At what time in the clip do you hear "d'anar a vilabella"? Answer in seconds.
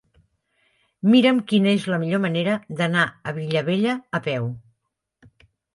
2.81-3.97